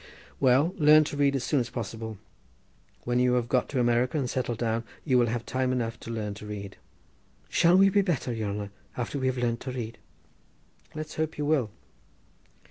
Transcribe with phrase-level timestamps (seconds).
[0.39, 2.17] "Well, learn to read as soon as possible.
[3.03, 6.09] When you have got to America and settled down you will have time enough to
[6.09, 6.75] learn to read."
[7.49, 9.99] "Shall we be better, yere hanner, after we have learnt to read?"
[10.95, 11.69] "Let's hope you will."